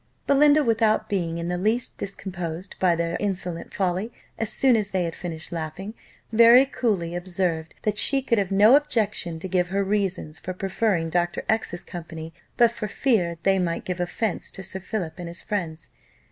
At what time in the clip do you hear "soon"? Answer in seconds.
4.51-4.75